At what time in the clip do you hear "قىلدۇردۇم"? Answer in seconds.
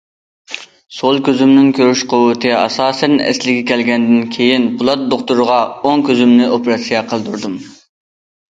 7.13-7.61